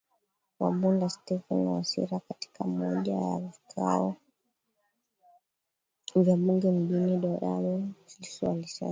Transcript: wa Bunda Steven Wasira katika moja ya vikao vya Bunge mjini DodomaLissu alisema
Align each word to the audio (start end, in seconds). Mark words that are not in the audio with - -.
wa 0.59 0.69
Bunda 0.71 1.09
Steven 1.09 1.67
Wasira 1.69 2.19
katika 2.19 2.63
moja 2.63 3.13
ya 3.15 3.37
vikao 3.67 4.15
vya 6.15 6.37
Bunge 6.37 6.71
mjini 6.71 7.17
DodomaLissu 7.17 8.47
alisema 8.49 8.89